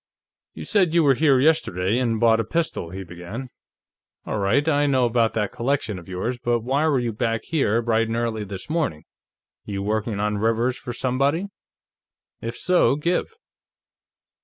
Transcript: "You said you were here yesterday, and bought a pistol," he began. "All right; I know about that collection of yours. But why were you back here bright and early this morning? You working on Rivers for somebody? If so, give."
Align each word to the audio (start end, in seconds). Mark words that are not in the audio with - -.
"You 0.55 0.65
said 0.65 0.95
you 0.95 1.03
were 1.03 1.13
here 1.13 1.39
yesterday, 1.39 1.99
and 1.99 2.19
bought 2.19 2.39
a 2.39 2.43
pistol," 2.43 2.89
he 2.89 3.03
began. 3.03 3.51
"All 4.25 4.39
right; 4.39 4.67
I 4.67 4.87
know 4.87 5.05
about 5.05 5.35
that 5.35 5.51
collection 5.51 5.99
of 5.99 6.09
yours. 6.09 6.39
But 6.39 6.61
why 6.61 6.87
were 6.87 6.97
you 6.97 7.13
back 7.13 7.43
here 7.43 7.83
bright 7.83 8.07
and 8.07 8.15
early 8.17 8.43
this 8.43 8.67
morning? 8.67 9.03
You 9.63 9.83
working 9.83 10.19
on 10.19 10.39
Rivers 10.39 10.75
for 10.75 10.91
somebody? 10.91 11.49
If 12.41 12.57
so, 12.57 12.95
give." 12.95 13.27